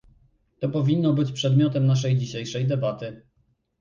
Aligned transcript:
To 0.59 0.69
powinno 0.69 1.13
być 1.13 1.31
przedmiotem 1.31 1.85
naszej 1.85 2.17
dzisiejszej 2.17 2.67
debaty 2.67 3.21